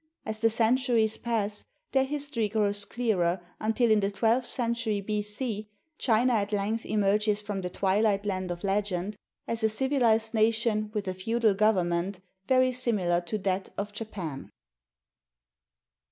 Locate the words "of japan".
13.77-14.49